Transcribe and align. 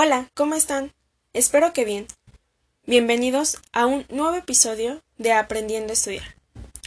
Hola, 0.00 0.30
¿cómo 0.34 0.54
están? 0.54 0.92
Espero 1.32 1.72
que 1.72 1.84
bien. 1.84 2.06
Bienvenidos 2.86 3.58
a 3.72 3.86
un 3.86 4.06
nuevo 4.10 4.36
episodio 4.36 5.02
de 5.16 5.32
Aprendiendo 5.32 5.90
a 5.90 5.94
Estudiar, 5.94 6.36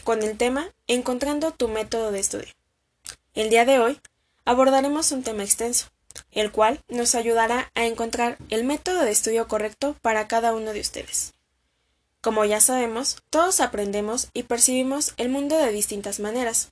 con 0.05 0.23
el 0.23 0.37
tema 0.37 0.69
Encontrando 0.87 1.51
tu 1.51 1.67
método 1.67 2.13
de 2.13 2.21
estudio. 2.21 2.47
El 3.33 3.49
día 3.49 3.65
de 3.65 3.79
hoy 3.79 3.99
abordaremos 4.45 5.11
un 5.11 5.23
tema 5.23 5.43
extenso, 5.43 5.87
el 6.31 6.53
cual 6.53 6.81
nos 6.87 7.13
ayudará 7.13 7.69
a 7.75 7.83
encontrar 7.83 8.37
el 8.47 8.63
método 8.63 9.01
de 9.01 9.11
estudio 9.11 9.45
correcto 9.45 9.97
para 10.01 10.29
cada 10.29 10.55
uno 10.55 10.71
de 10.71 10.79
ustedes. 10.79 11.33
Como 12.21 12.45
ya 12.45 12.61
sabemos, 12.61 13.17
todos 13.29 13.59
aprendemos 13.59 14.29
y 14.33 14.43
percibimos 14.43 15.15
el 15.17 15.27
mundo 15.27 15.57
de 15.57 15.73
distintas 15.73 16.21
maneras. 16.21 16.71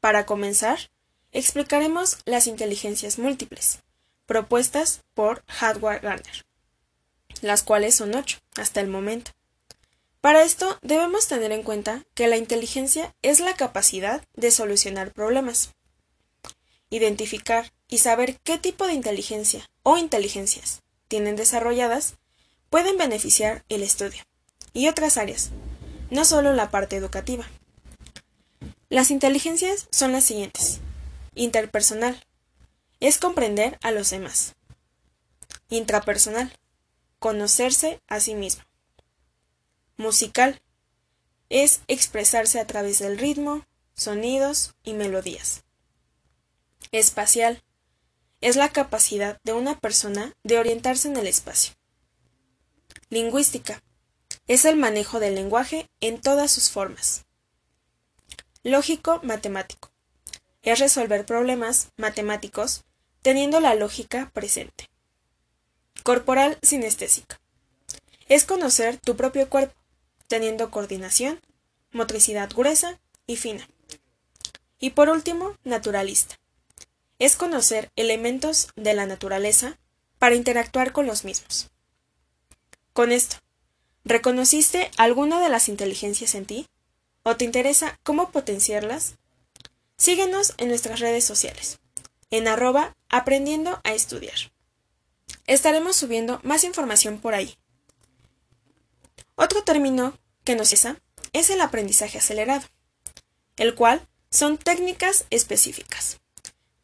Para 0.00 0.26
comenzar, 0.26 0.90
explicaremos 1.32 2.18
las 2.26 2.46
inteligencias 2.46 3.18
múltiples, 3.18 3.78
propuestas 4.26 5.02
por 5.14 5.44
Hardware 5.46 6.00
Gardner, 6.00 6.44
las 7.40 7.62
cuales 7.62 7.94
son 7.94 8.14
ocho 8.14 8.38
hasta 8.56 8.80
el 8.80 8.88
momento. 8.88 9.32
Para 10.20 10.42
esto 10.42 10.78
debemos 10.82 11.26
tener 11.26 11.50
en 11.52 11.62
cuenta 11.62 12.04
que 12.14 12.28
la 12.28 12.36
inteligencia 12.36 13.14
es 13.22 13.40
la 13.40 13.54
capacidad 13.54 14.24
de 14.34 14.50
solucionar 14.50 15.12
problemas, 15.12 15.70
identificar 16.90 17.72
y 17.88 17.98
saber 17.98 18.38
qué 18.44 18.58
tipo 18.58 18.86
de 18.86 18.92
inteligencia 18.92 19.68
o 19.82 19.96
inteligencias 19.96 20.82
tienen 21.08 21.36
desarrolladas 21.36 22.14
pueden 22.70 22.96
beneficiar 22.96 23.64
el 23.68 23.82
estudio 23.82 24.22
y 24.72 24.88
otras 24.88 25.18
áreas, 25.18 25.50
no 26.10 26.24
solo 26.24 26.52
la 26.52 26.70
parte 26.70 26.96
educativa. 26.96 27.46
Las 28.88 29.10
inteligencias 29.10 29.88
son 29.90 30.12
las 30.12 30.24
siguientes. 30.24 30.80
Interpersonal. 31.34 32.22
Es 33.02 33.18
comprender 33.18 33.80
a 33.82 33.90
los 33.90 34.10
demás. 34.10 34.54
Intrapersonal. 35.70 36.56
Conocerse 37.18 38.00
a 38.06 38.20
sí 38.20 38.36
mismo. 38.36 38.62
Musical. 39.96 40.62
Es 41.48 41.80
expresarse 41.88 42.60
a 42.60 42.66
través 42.68 43.00
del 43.00 43.18
ritmo, 43.18 43.66
sonidos 43.94 44.76
y 44.84 44.92
melodías. 44.92 45.64
Espacial. 46.92 47.64
Es 48.40 48.54
la 48.54 48.68
capacidad 48.68 49.40
de 49.42 49.52
una 49.52 49.80
persona 49.80 50.36
de 50.44 50.60
orientarse 50.60 51.08
en 51.08 51.16
el 51.16 51.26
espacio. 51.26 51.74
Lingüística 53.10 53.82
es 54.46 54.64
el 54.64 54.76
manejo 54.76 55.18
del 55.18 55.34
lenguaje 55.34 55.90
en 55.98 56.20
todas 56.20 56.52
sus 56.52 56.70
formas. 56.70 57.24
Lógico 58.62 59.18
matemático. 59.24 59.90
Es 60.62 60.78
resolver 60.78 61.26
problemas 61.26 61.88
matemáticos 61.96 62.84
teniendo 63.22 63.60
la 63.60 63.74
lógica 63.74 64.30
presente. 64.32 64.88
Corporal 66.02 66.58
sinestésica. 66.62 67.40
Es 68.28 68.44
conocer 68.44 68.98
tu 68.98 69.16
propio 69.16 69.48
cuerpo, 69.48 69.74
teniendo 70.28 70.70
coordinación, 70.70 71.40
motricidad 71.92 72.50
gruesa 72.50 73.00
y 73.26 73.36
fina. 73.36 73.68
Y 74.78 74.90
por 74.90 75.08
último, 75.08 75.56
naturalista. 75.64 76.38
Es 77.18 77.36
conocer 77.36 77.90
elementos 77.96 78.68
de 78.76 78.94
la 78.94 79.06
naturaleza 79.06 79.78
para 80.18 80.34
interactuar 80.34 80.92
con 80.92 81.06
los 81.06 81.24
mismos. 81.24 81.70
Con 82.92 83.12
esto, 83.12 83.36
¿Reconociste 84.04 84.90
alguna 84.96 85.40
de 85.40 85.48
las 85.48 85.68
inteligencias 85.68 86.34
en 86.34 86.44
ti? 86.44 86.66
¿O 87.22 87.36
te 87.36 87.44
interesa 87.44 88.00
cómo 88.02 88.30
potenciarlas? 88.32 89.14
Síguenos 89.96 90.54
en 90.58 90.68
nuestras 90.68 90.98
redes 90.98 91.24
sociales, 91.24 91.78
en 92.32 92.48
arroba 92.48 92.96
aprendiendo 93.08 93.80
a 93.84 93.92
estudiar. 93.92 94.34
Estaremos 95.46 95.94
subiendo 95.94 96.40
más 96.42 96.64
información 96.64 97.18
por 97.18 97.34
ahí. 97.34 97.56
Otro 99.36 99.62
término 99.62 100.18
que 100.42 100.56
nos 100.56 100.70
cesa 100.70 100.96
es 101.32 101.50
el 101.50 101.60
aprendizaje 101.60 102.18
acelerado, 102.18 102.66
el 103.56 103.74
cual 103.74 104.08
son 104.30 104.58
técnicas 104.58 105.26
específicas, 105.30 106.20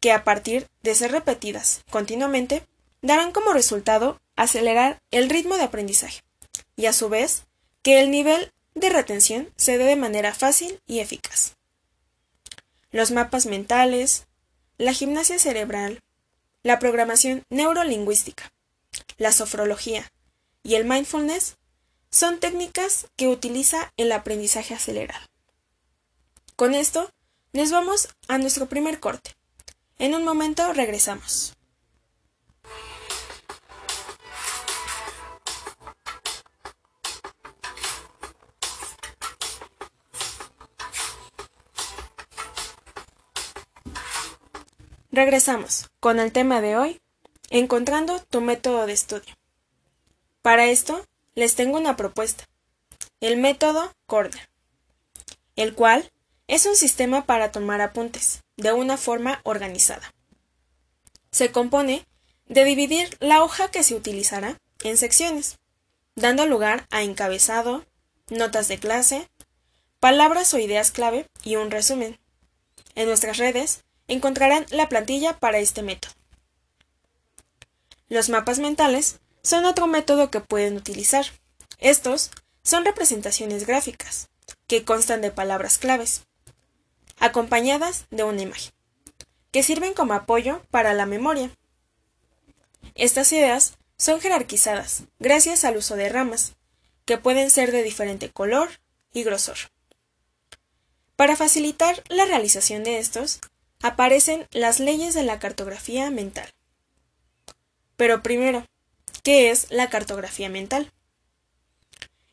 que 0.00 0.12
a 0.12 0.22
partir 0.22 0.69
de 0.82 0.94
ser 0.94 1.12
repetidas 1.12 1.82
continuamente, 1.91 2.64
darán 3.00 3.32
como 3.32 3.53
resultado 3.53 4.20
acelerar 4.37 5.00
el 5.10 5.31
ritmo 5.31 5.56
de 5.56 5.62
aprendizaje 5.64 6.22
y 6.76 6.87
a 6.87 6.92
su 6.92 7.08
vez 7.08 7.47
que 7.82 8.00
el 8.00 8.10
nivel 8.10 8.53
de 8.75 8.91
retención 8.91 9.48
se 9.56 9.78
dé 9.78 9.84
de 9.84 9.97
manera 9.97 10.34
fácil 10.34 10.81
y 10.87 11.00
eficaz. 11.00 11.56
Los 12.91 13.10
mapas 13.10 13.47
mentales, 13.47 14.28
la 14.78 14.93
gimnasia 14.93 15.39
cerebral, 15.39 16.00
la 16.62 16.78
programación 16.78 17.43
neurolingüística, 17.50 18.53
la 19.16 19.33
sofrología 19.33 20.11
y 20.62 20.77
el 20.77 20.84
mindfulness 20.84 21.56
son 22.11 22.39
técnicas 22.39 23.06
que 23.17 23.28
utiliza 23.28 23.93
el 23.97 24.12
aprendizaje 24.12 24.75
acelerado. 24.75 25.27
Con 26.56 26.75
esto, 26.75 27.11
nos 27.53 27.71
vamos 27.71 28.09
a 28.28 28.38
nuestro 28.38 28.67
primer 28.67 29.00
corte. 29.00 29.34
En 29.99 30.15
un 30.15 30.25
momento 30.25 30.72
regresamos. 30.72 31.57
Regresamos 45.19 45.91
con 45.99 46.21
el 46.21 46.31
tema 46.31 46.61
de 46.61 46.77
hoy, 46.77 47.01
encontrando 47.51 48.21
tu 48.31 48.41
método 48.41 48.87
de 48.87 48.93
estudio. 48.93 49.34
Para 50.43 50.67
esto, 50.67 51.05
les 51.34 51.56
tengo 51.56 51.77
una 51.77 51.97
propuesta, 51.97 52.45
el 53.19 53.37
método 53.37 53.93
Corder, 54.06 54.49
el 55.56 55.75
cual 55.75 56.09
es 56.47 56.67
un 56.67 56.77
sistema 56.77 57.27
para 57.27 57.51
tomar 57.51 57.81
apuntes 57.81 58.45
de 58.56 58.73
una 58.73 58.97
forma 58.97 59.41
organizada. 59.43 60.15
Se 61.33 61.50
compone 61.50 62.06
de 62.47 62.65
dividir 62.65 63.17
la 63.19 63.43
hoja 63.43 63.73
que 63.73 63.83
se 63.83 63.97
utilizará 63.97 64.61
en 64.85 64.97
secciones, 64.97 65.59
dando 66.15 66.47
lugar 66.47 66.87
a 66.93 67.03
encabezado, 67.03 67.85
notas 68.29 68.69
de 68.69 68.79
clase, 68.79 69.29
palabras 69.99 70.55
o 70.55 70.61
ideas 70.61 70.93
clave 70.93 71.27
y 71.43 71.56
un 71.56 71.73
resumen. 71.73 72.21
En 72.95 73.09
nuestras 73.09 73.39
redes 73.39 73.83
encontrarán 74.08 74.66
la 74.70 74.88
plantilla 74.88 75.38
para 75.38 75.58
este 75.58 75.82
método. 75.82 76.12
Los 78.08 78.28
mapas 78.30 78.58
mentales 78.58 79.20
son 79.42 79.66
otro 79.66 79.86
método 79.86 80.30
que 80.30 80.41
pueden 80.41 80.76
utilizar. 80.76 81.26
Estos 81.78 82.30
son 82.62 82.84
representaciones 82.84 83.66
gráficas, 83.66 84.28
que 84.66 84.84
constan 84.84 85.20
de 85.20 85.30
palabras 85.30 85.78
claves, 85.78 86.22
acompañadas 87.19 88.06
de 88.10 88.24
una 88.24 88.42
imagen, 88.42 88.72
que 89.52 89.62
sirven 89.62 89.94
como 89.94 90.14
apoyo 90.14 90.62
para 90.70 90.94
la 90.94 91.06
memoria. 91.06 91.50
Estas 92.94 93.32
ideas 93.32 93.78
son 93.96 94.20
jerarquizadas 94.20 95.04
gracias 95.19 95.64
al 95.64 95.76
uso 95.76 95.96
de 95.96 96.08
ramas, 96.08 96.54
que 97.04 97.19
pueden 97.19 97.50
ser 97.50 97.72
de 97.72 97.82
diferente 97.82 98.30
color 98.30 98.69
y 99.12 99.22
grosor. 99.22 99.56
Para 101.16 101.36
facilitar 101.36 102.02
la 102.08 102.26
realización 102.26 102.84
de 102.84 102.98
estos, 102.98 103.40
aparecen 103.83 104.47
las 104.50 104.81
leyes 104.81 105.15
de 105.15 105.22
la 105.22 105.39
cartografía 105.39 106.11
mental. 106.11 106.53
Pero 107.97 108.22
primero, 108.22 108.66
¿qué 109.22 109.50
es 109.50 109.71
la 109.71 109.91
cartografía 109.91 110.49
mental? 110.49 110.93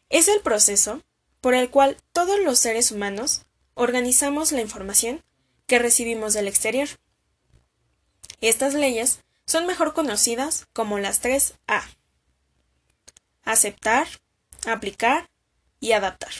Es 0.10 0.28
el 0.28 0.42
proceso 0.42 1.02
por 1.42 1.54
el 1.54 1.70
cual 1.70 1.98
todos 2.12 2.40
los 2.40 2.60
seres 2.60 2.92
humanos 2.92 3.44
organizamos 3.74 4.52
la 4.52 4.62
información 4.62 5.24
que 5.68 5.80
recibimos 5.80 6.34
del 6.34 6.48
exterior. 6.48 6.88
Estas 8.42 8.74
leyes 8.74 9.20
son 9.46 9.66
mejor 9.66 9.94
conocidas 9.94 10.68
como 10.74 11.00
las 11.00 11.20
tres 11.20 11.56
A. 11.68 11.84
Aceptar, 13.44 14.08
aplicar 14.66 15.30
y 15.80 15.92
adaptar. 15.92 16.32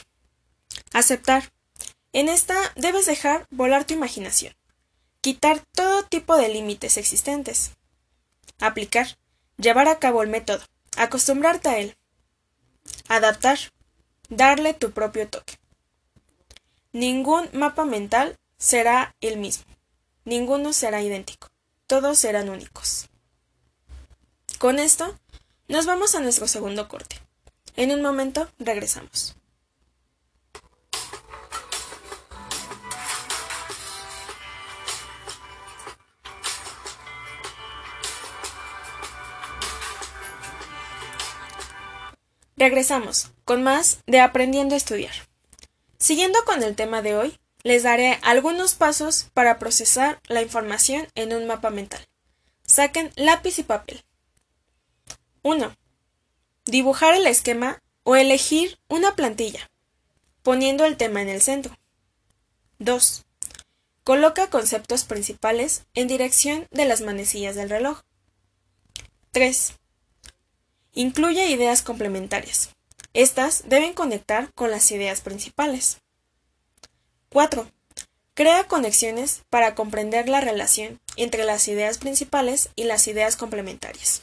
Aceptar. 0.92 1.52
En 2.12 2.28
esta 2.28 2.56
debes 2.74 3.06
dejar 3.06 3.46
volar 3.50 3.84
tu 3.84 3.94
imaginación 3.94 4.54
quitar 5.26 5.60
todo 5.74 6.04
tipo 6.04 6.36
de 6.36 6.48
límites 6.48 6.96
existentes. 6.96 7.72
Aplicar. 8.60 9.18
Llevar 9.56 9.88
a 9.88 9.98
cabo 9.98 10.22
el 10.22 10.28
método. 10.28 10.62
Acostumbrarte 10.96 11.68
a 11.68 11.78
él. 11.78 11.96
Adaptar. 13.08 13.58
Darle 14.28 14.72
tu 14.72 14.92
propio 14.92 15.28
toque. 15.28 15.58
Ningún 16.92 17.48
mapa 17.52 17.84
mental 17.84 18.36
será 18.56 19.16
el 19.20 19.36
mismo. 19.36 19.64
Ninguno 20.24 20.72
será 20.72 21.02
idéntico. 21.02 21.48
Todos 21.88 22.20
serán 22.20 22.48
únicos. 22.48 23.08
Con 24.60 24.78
esto, 24.78 25.18
nos 25.66 25.86
vamos 25.86 26.14
a 26.14 26.20
nuestro 26.20 26.46
segundo 26.46 26.86
corte. 26.86 27.20
En 27.74 27.90
un 27.90 28.00
momento 28.00 28.48
regresamos. 28.60 29.34
Regresamos 42.66 43.30
con 43.44 43.62
más 43.62 44.00
de 44.08 44.18
Aprendiendo 44.18 44.74
a 44.74 44.76
Estudiar. 44.76 45.14
Siguiendo 45.98 46.36
con 46.44 46.64
el 46.64 46.74
tema 46.74 47.00
de 47.00 47.14
hoy, 47.14 47.38
les 47.62 47.84
daré 47.84 48.18
algunos 48.22 48.74
pasos 48.74 49.28
para 49.34 49.60
procesar 49.60 50.20
la 50.26 50.42
información 50.42 51.06
en 51.14 51.32
un 51.32 51.46
mapa 51.46 51.70
mental. 51.70 52.04
Saquen 52.64 53.12
lápiz 53.14 53.60
y 53.60 53.62
papel. 53.62 54.02
1. 55.42 55.76
Dibujar 56.64 57.14
el 57.14 57.28
esquema 57.28 57.80
o 58.02 58.16
elegir 58.16 58.80
una 58.88 59.14
plantilla, 59.14 59.70
poniendo 60.42 60.84
el 60.84 60.96
tema 60.96 61.22
en 61.22 61.28
el 61.28 61.42
centro. 61.42 61.78
2. 62.80 63.26
Coloca 64.02 64.50
conceptos 64.50 65.04
principales 65.04 65.84
en 65.94 66.08
dirección 66.08 66.66
de 66.72 66.84
las 66.84 67.00
manecillas 67.00 67.54
del 67.54 67.70
reloj. 67.70 68.00
3. 69.30 69.72
Incluye 70.98 71.50
ideas 71.50 71.82
complementarias. 71.82 72.70
Estas 73.12 73.68
deben 73.68 73.92
conectar 73.92 74.50
con 74.54 74.70
las 74.70 74.90
ideas 74.90 75.20
principales. 75.20 75.98
4. 77.28 77.70
Crea 78.32 78.64
conexiones 78.64 79.42
para 79.50 79.74
comprender 79.74 80.30
la 80.30 80.40
relación 80.40 80.98
entre 81.16 81.44
las 81.44 81.68
ideas 81.68 81.98
principales 81.98 82.70
y 82.76 82.84
las 82.84 83.08
ideas 83.08 83.36
complementarias. 83.36 84.22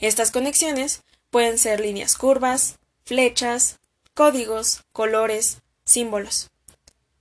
Estas 0.00 0.32
conexiones 0.32 1.04
pueden 1.30 1.58
ser 1.58 1.78
líneas 1.78 2.16
curvas, 2.16 2.80
flechas, 3.04 3.78
códigos, 4.14 4.82
colores, 4.92 5.58
símbolos. 5.84 6.50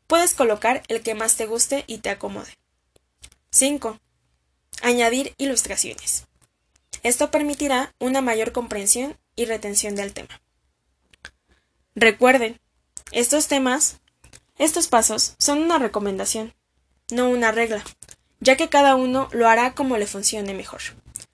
Puedes 0.07 0.33
colocar 0.33 0.81
el 0.87 1.03
que 1.03 1.13
más 1.13 1.35
te 1.35 1.45
guste 1.45 1.83
y 1.85 1.99
te 1.99 2.09
acomode. 2.09 2.57
5. 3.51 3.99
Añadir 4.81 5.35
ilustraciones. 5.37 6.25
Esto 7.03 7.31
permitirá 7.31 7.93
una 7.99 8.21
mayor 8.21 8.51
comprensión 8.51 9.17
y 9.35 9.45
retención 9.45 9.95
del 9.95 10.13
tema. 10.13 10.41
Recuerden, 11.95 12.59
estos 13.11 13.47
temas, 13.47 13.99
estos 14.57 14.87
pasos 14.87 15.35
son 15.39 15.59
una 15.59 15.79
recomendación, 15.79 16.53
no 17.09 17.29
una 17.29 17.51
regla, 17.51 17.83
ya 18.39 18.57
que 18.57 18.69
cada 18.69 18.95
uno 18.95 19.29
lo 19.31 19.47
hará 19.47 19.73
como 19.73 19.97
le 19.97 20.07
funcione 20.07 20.53
mejor, 20.53 20.81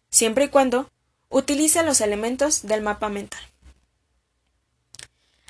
siempre 0.10 0.46
y 0.46 0.50
cuando 0.50 0.92
utilice 1.30 1.84
los 1.84 2.02
elementos 2.02 2.64
del 2.64 2.82
mapa 2.82 3.10
mental. 3.10 3.42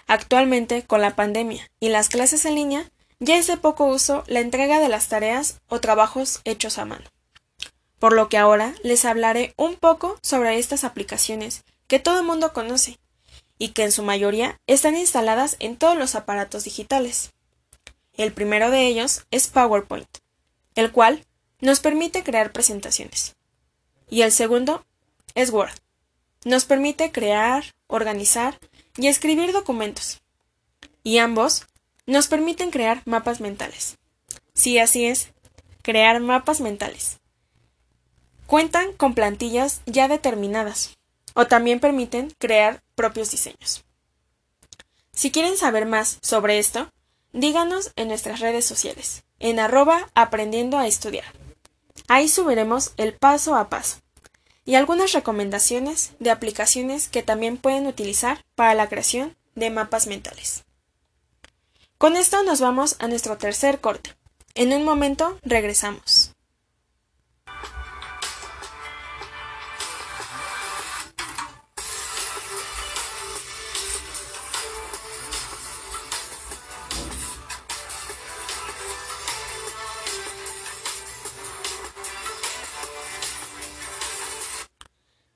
Actualmente, 0.08 0.84
con 0.84 1.02
la 1.02 1.16
pandemia 1.16 1.70
y 1.80 1.90
las 1.90 2.10
clases 2.10 2.46
en 2.46 2.56
línea, 2.56 2.92
ya 3.20 3.38
es 3.38 3.48
de 3.48 3.58
poco 3.58 3.86
uso 3.86 4.24
la 4.28 4.40
entrega 4.40 4.80
de 4.80 4.90
las 4.90 5.08
tareas 5.08 5.62
o 5.68 5.80
trabajos 5.80 6.42
hechos 6.44 6.78
a 6.78 6.86
mano 6.86 7.15
por 8.00 8.14
lo 8.14 8.30
que 8.30 8.38
ahora 8.38 8.76
les 8.84 9.06
hablaré 9.06 9.54
un 9.58 9.76
poco 9.76 10.18
sobre 10.22 10.58
estas 10.58 10.84
aplicaciones 10.84 11.64
que 11.88 12.00
todo 12.00 12.20
el 12.20 12.26
mundo 12.26 12.54
conoce 12.54 13.00
y 13.58 13.70
que 13.70 13.84
en 13.84 13.92
su 13.92 14.04
mayoría 14.04 14.60
están 14.68 14.96
instaladas 14.96 15.56
en 15.60 15.78
todos 15.78 15.98
los 15.98 16.16
aparatos 16.16 16.64
digitales. 16.64 17.32
El 18.14 18.34
primero 18.34 18.72
de 18.72 18.88
ellos 18.88 19.26
es 19.32 19.48
PowerPoint, 19.48 20.08
el 20.76 20.92
cual 20.92 21.26
nos 21.62 21.80
permite 21.80 22.24
crear 22.24 22.52
presentaciones. 22.52 23.36
Y 24.10 24.22
el 24.22 24.32
segundo 24.32 24.86
es 25.34 25.50
Word. 25.52 25.74
Nos 26.44 26.66
permite 26.66 27.12
crear, 27.12 27.64
organizar 27.88 28.60
y 28.98 29.08
escribir 29.08 29.52
documentos. 29.52 30.22
Y 31.04 31.18
ambos 31.18 31.66
nos 32.06 32.28
permiten 32.28 32.72
crear 32.72 33.02
mapas 33.06 33.42
mentales. 33.42 33.98
Sí, 34.54 34.80
así 34.80 35.06
es, 35.06 35.30
crear 35.82 36.20
mapas 36.20 36.62
mentales. 36.62 37.20
Cuentan 38.48 38.94
con 38.94 39.16
plantillas 39.16 39.82
ya 39.86 40.08
determinadas 40.08 40.98
o 41.34 41.48
también 41.48 41.80
permiten 41.80 42.32
crear 42.38 42.84
propios 42.96 43.32
diseños. 43.32 43.84
Si 45.14 45.32
quieren 45.32 45.58
saber 45.58 45.86
más 45.86 46.20
sobre 46.22 46.60
esto, 46.60 46.90
díganos 47.34 47.92
en 47.96 48.08
nuestras 48.08 48.40
redes 48.40 48.66
sociales, 48.66 49.24
en 49.40 49.60
arroba 49.60 50.10
aprendiendo 50.14 50.78
a 50.78 50.88
estudiar. 50.88 51.26
Ahí 52.08 52.28
subiremos 52.30 52.94
el 52.98 53.14
paso 53.14 53.56
a 53.56 53.70
paso 53.70 53.98
y 54.66 54.76
algunas 54.76 55.14
recomendaciones 55.14 56.12
de 56.20 56.32
aplicaciones 56.32 57.08
que 57.10 57.24
también 57.24 57.58
pueden 57.58 57.88
utilizar 57.88 58.44
para 58.56 58.74
la 58.74 58.90
creación 58.90 59.36
de 59.56 59.70
mapas 59.70 60.08
mentales. 60.08 60.66
Con 61.98 62.18
esto 62.18 62.44
nos 62.44 62.60
vamos 62.60 62.96
a 63.00 63.08
nuestro 63.08 63.38
tercer 63.38 63.80
corte. 63.80 64.16
En 64.54 64.74
un 64.74 64.84
momento 64.84 65.40
regresamos. 65.44 66.25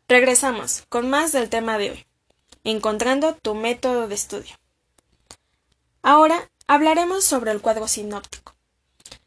Regresamos 0.10 0.86
con 0.90 1.08
más 1.08 1.34
del 1.34 1.50
tema 1.50 1.78
de 1.78 1.92
hoy, 1.92 2.06
encontrando 2.64 3.36
tu 3.36 3.54
método 3.54 4.08
de 4.08 4.16
estudio. 4.16 4.56
Ahora 6.02 6.50
hablaremos 6.66 7.24
sobre 7.24 7.52
el 7.52 7.62
cuadro 7.62 7.88
sinóptico, 7.88 8.56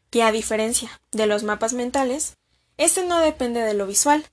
que 0.09 0.23
a 0.23 0.33
diferencia 0.33 0.99
de 1.13 1.25
los 1.25 1.43
mapas 1.43 1.71
mentales, 1.71 2.35
este 2.75 3.05
no 3.05 3.21
depende 3.21 3.61
de 3.61 3.73
lo 3.73 3.87
visual, 3.87 4.25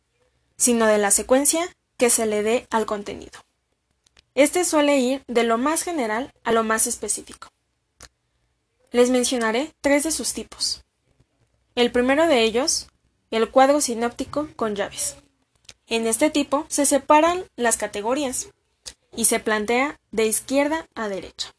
sino 0.56 0.87
de 0.87 0.99
la 0.99 1.12
secuencia 1.12 1.64
que 1.97 2.11
se 2.11 2.26
le 2.26 2.43
dé 2.43 2.67
al 2.70 2.85
contenido. 2.85 3.38
Este 4.35 4.64
suele 4.64 4.99
ir 4.99 5.23
de 5.29 5.44
lo 5.44 5.56
más 5.56 5.85
general 5.85 6.32
a 6.43 6.50
lo 6.50 6.64
más 6.64 6.88
específico. 6.88 7.47
Les 8.91 9.11
mencionaré 9.11 9.73
tres 9.82 10.02
de 10.02 10.11
sus 10.11 10.32
tipos. 10.32 10.82
El 11.76 11.93
primero 11.93 12.26
de 12.26 12.43
ellos, 12.43 12.88
el 13.31 13.52
cuadro 13.52 13.81
sinóptico 13.81 14.49
con 14.56 14.75
llaves. 14.75 15.14
En 15.90 16.06
este 16.06 16.31
tipo 16.31 16.66
se 16.69 16.87
separan 16.87 17.44
las 17.56 17.76
categorías 17.76 18.46
y 19.16 19.25
se 19.25 19.40
plantea 19.40 19.98
de 20.12 20.25
izquierda 20.25 20.87
a 20.94 21.08
derecha. 21.08 21.52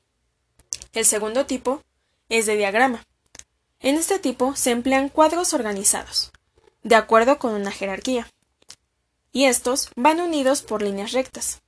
El 0.94 1.06
segundo 1.06 1.46
tipo 1.46 1.82
es 2.30 2.46
de 2.46 2.56
diagrama. 2.56 3.06
En 3.82 3.98
este 3.98 4.20
tipo 4.20 4.56
se 4.56 4.72
emplean 4.72 5.10
cuadros 5.10 5.54
organizados, 5.54 6.32
de 6.82 6.96
acuerdo 6.96 7.40
con 7.40 7.54
una 7.54 7.72
jerarquía, 7.72 8.32
y 9.34 9.46
estos 9.46 9.90
van 9.98 10.22
unidos 10.22 10.62
por 10.62 10.82
líneas 10.82 11.12
rectas. 11.12 11.62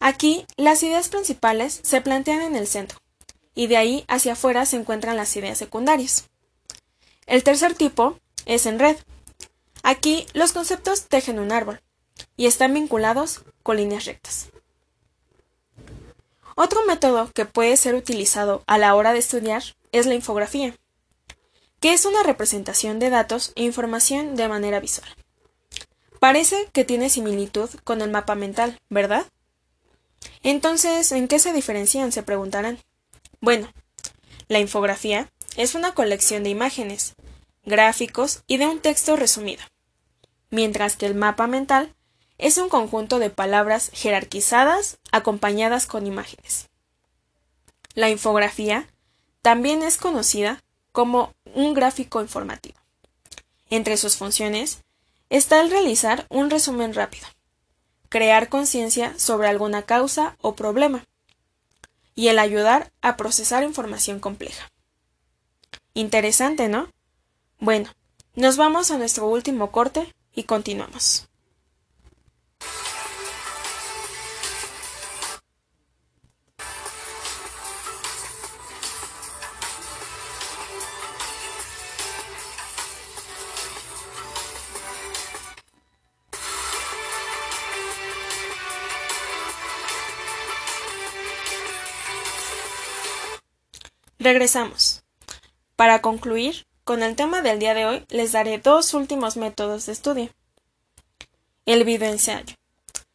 Aquí 0.00 0.46
las 0.56 0.82
ideas 0.82 1.10
principales 1.10 1.80
se 1.82 2.00
plantean 2.00 2.40
en 2.40 2.56
el 2.56 2.66
centro, 2.66 2.98
y 3.54 3.66
de 3.66 3.76
ahí 3.76 4.04
hacia 4.08 4.32
afuera 4.32 4.64
se 4.64 4.76
encuentran 4.76 5.18
las 5.18 5.36
ideas 5.36 5.58
secundarias. 5.58 6.30
El 7.26 7.44
tercer 7.44 7.74
tipo 7.74 8.18
es 8.46 8.64
en 8.64 8.78
red, 8.78 8.96
Aquí 9.86 10.26
los 10.32 10.52
conceptos 10.52 11.08
tejen 11.08 11.38
un 11.38 11.52
árbol 11.52 11.82
y 12.38 12.46
están 12.46 12.72
vinculados 12.72 13.42
con 13.62 13.76
líneas 13.76 14.06
rectas. 14.06 14.48
Otro 16.56 16.86
método 16.86 17.30
que 17.34 17.44
puede 17.44 17.76
ser 17.76 17.94
utilizado 17.94 18.64
a 18.66 18.78
la 18.78 18.94
hora 18.94 19.12
de 19.12 19.18
estudiar 19.18 19.62
es 19.92 20.06
la 20.06 20.14
infografía, 20.14 20.74
que 21.80 21.92
es 21.92 22.06
una 22.06 22.22
representación 22.22 22.98
de 22.98 23.10
datos 23.10 23.52
e 23.56 23.62
información 23.62 24.36
de 24.36 24.48
manera 24.48 24.80
visual. 24.80 25.08
Parece 26.18 26.66
que 26.72 26.86
tiene 26.86 27.10
similitud 27.10 27.68
con 27.84 28.00
el 28.00 28.10
mapa 28.10 28.34
mental, 28.34 28.80
¿verdad? 28.88 29.26
Entonces, 30.42 31.12
¿en 31.12 31.28
qué 31.28 31.38
se 31.38 31.52
diferencian? 31.52 32.10
se 32.10 32.22
preguntarán. 32.22 32.78
Bueno, 33.42 33.70
la 34.48 34.60
infografía 34.60 35.30
es 35.58 35.74
una 35.74 35.92
colección 35.92 36.42
de 36.42 36.48
imágenes, 36.48 37.16
gráficos 37.66 38.44
y 38.46 38.56
de 38.56 38.66
un 38.66 38.80
texto 38.80 39.16
resumido 39.16 39.62
mientras 40.54 40.96
que 40.96 41.06
el 41.06 41.16
mapa 41.16 41.48
mental 41.48 41.92
es 42.38 42.58
un 42.58 42.68
conjunto 42.68 43.18
de 43.18 43.28
palabras 43.28 43.90
jerarquizadas 43.92 44.98
acompañadas 45.10 45.86
con 45.86 46.06
imágenes. 46.06 46.68
La 47.94 48.08
infografía 48.08 48.88
también 49.42 49.82
es 49.82 49.96
conocida 49.96 50.62
como 50.92 51.34
un 51.54 51.74
gráfico 51.74 52.20
informativo. 52.20 52.78
Entre 53.68 53.96
sus 53.96 54.16
funciones 54.16 54.78
está 55.28 55.60
el 55.60 55.70
realizar 55.70 56.26
un 56.28 56.50
resumen 56.50 56.94
rápido, 56.94 57.26
crear 58.08 58.48
conciencia 58.48 59.18
sobre 59.18 59.48
alguna 59.48 59.82
causa 59.82 60.36
o 60.40 60.54
problema, 60.54 61.04
y 62.14 62.28
el 62.28 62.38
ayudar 62.38 62.92
a 63.02 63.16
procesar 63.16 63.64
información 63.64 64.20
compleja. 64.20 64.70
Interesante, 65.94 66.68
¿no? 66.68 66.88
Bueno, 67.58 67.90
nos 68.36 68.56
vamos 68.56 68.92
a 68.92 68.98
nuestro 68.98 69.26
último 69.26 69.72
corte 69.72 70.14
y 70.34 70.44
continuamos. 70.44 71.28
Regresamos. 94.24 95.04
Para 95.76 96.00
concluir, 96.00 96.64
con 96.84 97.02
el 97.02 97.16
tema 97.16 97.40
del 97.40 97.58
día 97.58 97.74
de 97.74 97.86
hoy 97.86 98.04
les 98.10 98.32
daré 98.32 98.58
dos 98.58 98.92
últimos 98.94 99.36
métodos 99.36 99.86
de 99.86 99.92
estudio. 99.92 100.30
El 101.64 101.84
videoensayo. 101.84 102.54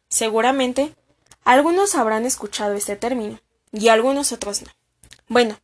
Seguramente, 0.08 0.94
algunos 1.44 1.94
habrán 1.94 2.26
escuchado 2.26 2.74
este 2.74 2.96
término, 2.96 3.38
y 3.72 3.88
algunos 3.88 4.32
otros 4.32 4.62
no. 4.62 4.68
Bueno, 5.28 5.56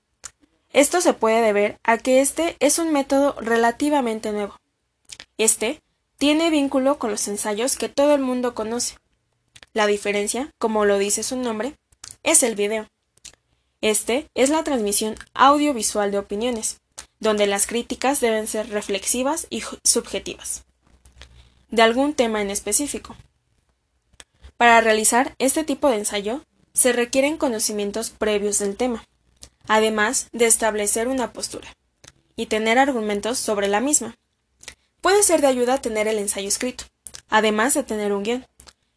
esto 0.72 1.00
se 1.00 1.14
puede 1.14 1.42
deber 1.42 1.80
a 1.82 1.98
que 1.98 2.20
este 2.20 2.56
es 2.60 2.78
un 2.78 2.92
método 2.92 3.34
relativamente 3.40 4.30
nuevo. 4.30 4.54
Este 5.36 5.82
tiene 6.16 6.50
vínculo 6.50 6.98
con 6.98 7.10
los 7.10 7.26
ensayos 7.26 7.76
que 7.76 7.88
todo 7.88 8.14
el 8.14 8.20
mundo 8.20 8.54
conoce. 8.54 8.96
La 9.72 9.86
diferencia, 9.86 10.50
como 10.58 10.84
lo 10.84 10.98
dice 10.98 11.24
su 11.24 11.36
nombre, 11.36 11.76
es 12.22 12.44
el 12.44 12.54
video. 12.54 12.86
Este 13.80 14.30
es 14.34 14.48
la 14.48 14.62
transmisión 14.62 15.16
audiovisual 15.34 16.10
de 16.12 16.18
opiniones, 16.18 16.80
donde 17.20 17.46
las 17.46 17.66
críticas 17.66 18.20
deben 18.20 18.46
ser 18.46 18.68
reflexivas 18.70 19.46
y 19.50 19.62
subjetivas, 19.84 20.64
de 21.70 21.82
algún 21.82 22.14
tema 22.14 22.42
en 22.42 22.50
específico. 22.50 23.16
Para 24.56 24.80
realizar 24.80 25.34
este 25.38 25.64
tipo 25.64 25.88
de 25.88 25.96
ensayo, 25.96 26.42
se 26.72 26.92
requieren 26.92 27.36
conocimientos 27.36 28.10
previos 28.10 28.58
del 28.58 28.76
tema, 28.76 29.04
además 29.66 30.28
de 30.32 30.46
establecer 30.46 31.08
una 31.08 31.32
postura 31.32 31.68
y 32.36 32.46
tener 32.46 32.78
argumentos 32.78 33.38
sobre 33.38 33.68
la 33.68 33.80
misma. 33.80 34.16
Puede 35.00 35.22
ser 35.22 35.40
de 35.40 35.46
ayuda 35.46 35.80
tener 35.80 36.08
el 36.08 36.18
ensayo 36.18 36.48
escrito, 36.48 36.84
además 37.28 37.74
de 37.74 37.82
tener 37.82 38.12
un 38.12 38.22
guion, 38.22 38.46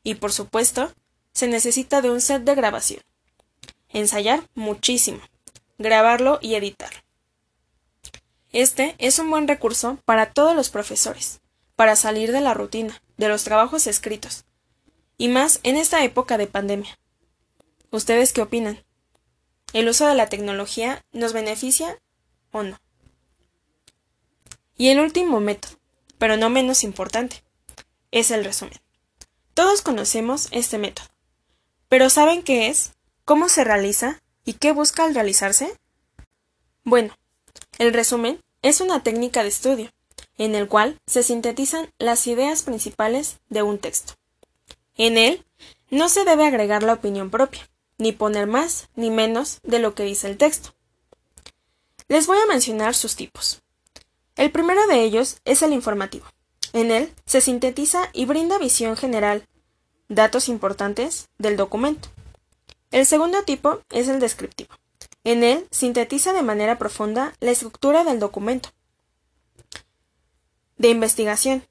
y 0.03 0.15
por 0.15 0.31
supuesto, 0.31 0.91
se 1.33 1.47
necesita 1.47 2.01
de 2.01 2.09
un 2.09 2.21
set 2.21 2.43
de 2.43 2.55
grabación. 2.55 3.01
Ensayar 3.89 4.43
muchísimo, 4.55 5.19
grabarlo 5.77 6.39
y 6.41 6.55
editarlo. 6.55 6.99
Este 8.51 8.95
es 8.97 9.19
un 9.19 9.29
buen 9.29 9.47
recurso 9.47 9.99
para 10.05 10.31
todos 10.33 10.55
los 10.55 10.71
profesores, 10.71 11.39
para 11.75 11.95
salir 11.95 12.31
de 12.31 12.41
la 12.41 12.55
rutina, 12.55 12.99
de 13.17 13.27
los 13.27 13.43
trabajos 13.43 13.85
escritos, 13.85 14.45
y 15.19 15.27
más 15.27 15.59
en 15.61 15.77
esta 15.77 16.03
época 16.03 16.39
de 16.39 16.47
pandemia. 16.47 16.97
¿Ustedes 17.91 18.33
qué 18.33 18.41
opinan? 18.41 18.83
¿El 19.71 19.87
uso 19.87 20.07
de 20.07 20.15
la 20.15 20.29
tecnología 20.29 21.05
nos 21.11 21.31
beneficia 21.31 21.99
o 22.51 22.63
no? 22.63 22.79
Y 24.77 24.89
el 24.89 24.99
último 24.99 25.39
método, 25.39 25.77
pero 26.17 26.35
no 26.35 26.49
menos 26.49 26.83
importante, 26.83 27.43
es 28.09 28.31
el 28.31 28.43
resumen. 28.43 28.79
Todos 29.53 29.83
conocemos 29.83 30.47
este 30.49 30.79
método, 30.79 31.05
pero 31.87 32.09
¿saben 32.09 32.41
qué 32.41 32.67
es? 32.67 32.93
¿Cómo 33.25 33.47
se 33.47 33.63
realiza? 33.63 34.23
¿Y 34.43 34.53
qué 34.53 34.71
busca 34.71 35.03
al 35.03 35.13
realizarse? 35.13 35.71
Bueno, 36.83 37.13
el 37.79 37.93
resumen 37.93 38.43
es 38.62 38.81
una 38.81 39.01
técnica 39.03 39.41
de 39.41 39.50
estudio, 39.50 39.89
en 40.38 40.53
el 40.53 40.67
cual 40.67 41.00
se 41.07 41.24
sintetizan 41.24 41.89
las 41.98 42.27
ideas 42.27 42.62
principales 42.62 43.39
de 43.50 43.63
un 43.63 43.79
texto. 43.79 44.13
En 44.95 45.17
él 45.17 45.45
no 45.89 46.09
se 46.09 46.25
debe 46.25 46.45
agregar 46.45 46.83
la 46.83 46.93
opinión 46.93 47.29
propia, 47.29 47.67
ni 47.98 48.12
poner 48.12 48.48
más 48.48 48.89
ni 48.95 49.09
menos 49.09 49.59
de 49.63 49.79
lo 49.79 49.95
que 49.95 50.03
dice 50.03 50.29
el 50.29 50.38
texto. 50.38 50.75
Les 52.09 52.27
voy 52.27 52.38
a 52.38 52.48
mencionar 52.48 52.95
sus 52.95 53.15
tipos. 53.15 53.62
El 54.36 54.51
primero 54.51 54.86
de 54.88 55.01
ellos 55.01 55.38
es 55.45 55.62
el 55.62 55.71
informativo. 55.71 56.25
En 56.74 56.91
él 56.91 57.13
se 57.25 57.39
sintetiza 57.39 58.09
y 58.12 58.25
brinda 58.25 58.57
visión 58.57 58.98
general, 58.98 59.48
datos 60.09 60.50
importantes 60.50 61.29
del 61.38 61.55
documento. 61.55 62.09
El 62.91 63.05
segundo 63.05 63.43
tipo 63.43 63.79
es 63.89 64.09
el 64.09 64.19
descriptivo. 64.19 64.75
En 65.29 65.43
él 65.43 65.67
sintetiza 65.69 66.33
de 66.33 66.41
manera 66.41 66.79
profunda 66.79 67.36
la 67.39 67.51
estructura 67.51 68.03
del 68.03 68.19
documento. 68.19 68.69
De 70.77 70.89
investigación. 70.89 71.63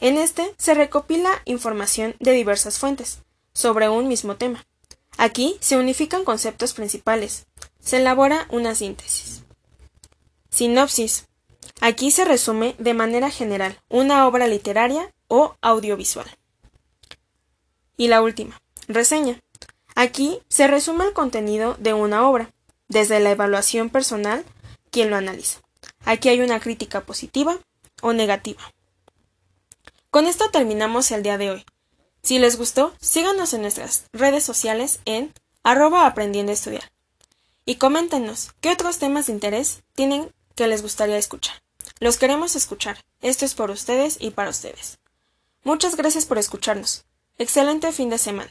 En 0.00 0.16
este 0.16 0.54
se 0.56 0.72
recopila 0.72 1.28
información 1.44 2.16
de 2.20 2.32
diversas 2.32 2.78
fuentes 2.78 3.18
sobre 3.52 3.90
un 3.90 4.08
mismo 4.08 4.36
tema. 4.36 4.64
Aquí 5.18 5.58
se 5.60 5.76
unifican 5.76 6.24
conceptos 6.24 6.72
principales. 6.72 7.46
Se 7.80 7.98
elabora 7.98 8.48
una 8.50 8.74
síntesis. 8.74 9.42
Sinopsis. 10.48 11.26
Aquí 11.82 12.10
se 12.10 12.24
resume 12.24 12.76
de 12.78 12.94
manera 12.94 13.28
general 13.28 13.78
una 13.90 14.26
obra 14.26 14.46
literaria 14.46 15.12
o 15.28 15.54
audiovisual. 15.60 16.30
Y 17.98 18.08
la 18.08 18.22
última. 18.22 18.62
Reseña. 18.88 19.42
Aquí 19.94 20.40
se 20.48 20.66
resume 20.66 21.04
el 21.04 21.12
contenido 21.12 21.76
de 21.78 21.92
una 21.92 22.26
obra, 22.26 22.54
desde 22.88 23.20
la 23.20 23.30
evaluación 23.30 23.90
personal, 23.90 24.44
quien 24.90 25.10
lo 25.10 25.16
analiza. 25.16 25.60
Aquí 26.04 26.28
hay 26.28 26.40
una 26.40 26.60
crítica 26.60 27.02
positiva 27.02 27.58
o 28.02 28.12
negativa. 28.12 28.62
Con 30.10 30.26
esto 30.26 30.50
terminamos 30.50 31.10
el 31.10 31.22
día 31.22 31.38
de 31.38 31.50
hoy. 31.50 31.64
Si 32.22 32.38
les 32.38 32.56
gustó, 32.56 32.94
síganos 33.00 33.52
en 33.54 33.62
nuestras 33.62 34.06
redes 34.12 34.44
sociales 34.44 35.00
en 35.04 35.32
arroba 35.62 36.06
aprendiendo 36.06 36.50
a 36.50 36.54
estudiar. 36.54 36.90
Y 37.64 37.76
coméntenos 37.76 38.52
qué 38.60 38.70
otros 38.70 38.98
temas 38.98 39.26
de 39.26 39.32
interés 39.32 39.82
tienen 39.94 40.32
que 40.54 40.68
les 40.68 40.82
gustaría 40.82 41.18
escuchar. 41.18 41.62
Los 41.98 42.16
queremos 42.16 42.56
escuchar. 42.56 43.04
Esto 43.20 43.44
es 43.44 43.54
por 43.54 43.70
ustedes 43.70 44.16
y 44.20 44.30
para 44.30 44.50
ustedes. 44.50 44.98
Muchas 45.64 45.96
gracias 45.96 46.26
por 46.26 46.38
escucharnos. 46.38 47.04
Excelente 47.38 47.90
fin 47.92 48.10
de 48.10 48.18
semana. 48.18 48.50